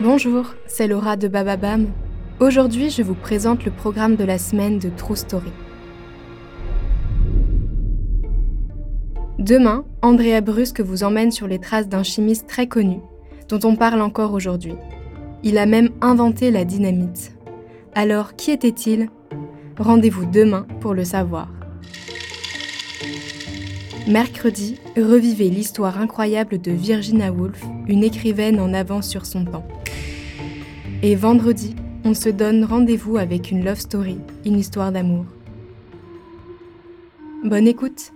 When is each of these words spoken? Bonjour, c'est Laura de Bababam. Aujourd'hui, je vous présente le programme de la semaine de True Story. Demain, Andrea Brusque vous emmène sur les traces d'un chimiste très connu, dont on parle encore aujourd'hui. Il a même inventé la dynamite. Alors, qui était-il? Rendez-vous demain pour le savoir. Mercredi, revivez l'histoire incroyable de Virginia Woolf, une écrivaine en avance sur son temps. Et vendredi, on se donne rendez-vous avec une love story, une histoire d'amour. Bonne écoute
Bonjour, 0.00 0.54
c'est 0.68 0.86
Laura 0.86 1.16
de 1.16 1.26
Bababam. 1.26 1.88
Aujourd'hui, 2.38 2.88
je 2.88 3.02
vous 3.02 3.16
présente 3.16 3.64
le 3.64 3.72
programme 3.72 4.14
de 4.14 4.22
la 4.22 4.38
semaine 4.38 4.78
de 4.78 4.90
True 4.90 5.16
Story. 5.16 5.50
Demain, 9.40 9.84
Andrea 10.00 10.40
Brusque 10.40 10.82
vous 10.82 11.02
emmène 11.02 11.32
sur 11.32 11.48
les 11.48 11.58
traces 11.58 11.88
d'un 11.88 12.04
chimiste 12.04 12.46
très 12.46 12.68
connu, 12.68 13.00
dont 13.48 13.58
on 13.64 13.74
parle 13.74 14.00
encore 14.00 14.34
aujourd'hui. 14.34 14.76
Il 15.42 15.58
a 15.58 15.66
même 15.66 15.90
inventé 16.00 16.52
la 16.52 16.64
dynamite. 16.64 17.32
Alors, 17.96 18.36
qui 18.36 18.52
était-il? 18.52 19.08
Rendez-vous 19.78 20.26
demain 20.26 20.64
pour 20.80 20.94
le 20.94 21.02
savoir. 21.02 21.48
Mercredi, 24.08 24.80
revivez 24.96 25.50
l'histoire 25.50 26.00
incroyable 26.00 26.58
de 26.58 26.70
Virginia 26.70 27.30
Woolf, 27.30 27.62
une 27.88 28.02
écrivaine 28.02 28.58
en 28.58 28.72
avance 28.72 29.06
sur 29.06 29.26
son 29.26 29.44
temps. 29.44 29.68
Et 31.02 31.14
vendredi, 31.14 31.76
on 32.04 32.14
se 32.14 32.30
donne 32.30 32.64
rendez-vous 32.64 33.18
avec 33.18 33.50
une 33.50 33.62
love 33.62 33.78
story, 33.78 34.16
une 34.46 34.58
histoire 34.58 34.92
d'amour. 34.92 35.26
Bonne 37.44 37.68
écoute 37.68 38.12